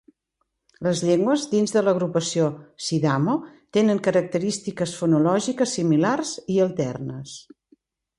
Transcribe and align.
Les 0.85 1.01
llengües 1.07 1.41
dins 1.49 1.73
de 1.75 1.83
l'agrupació 1.87 2.47
"sidamo" 2.85 3.35
tenen 3.79 4.01
característiques 4.07 4.95
fonològiques 5.03 5.77
similars 5.81 6.33
i 6.55 6.57
alternes. 6.67 7.37